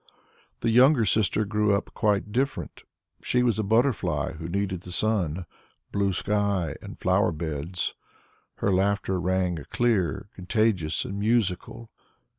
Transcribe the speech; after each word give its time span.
The 0.61 0.71
younger 0.71 1.05
sister 1.05 1.45
grew 1.45 1.75
up 1.75 1.93
quite 1.93 2.31
different; 2.31 2.85
she 3.21 3.43
was 3.43 3.59
a 3.59 3.63
butterfly 3.63 4.31
who 4.31 4.49
needed 4.49 4.81
the 4.81 4.91
sun, 4.91 5.45
blue 5.91 6.11
sky 6.11 6.75
and 6.81 6.97
flower 6.97 7.31
beds; 7.31 7.93
her 8.55 8.71
laughter 8.71 9.19
rang 9.21 9.63
clear, 9.69 10.27
contagious 10.35 11.05
and 11.05 11.19
musical. 11.19 11.91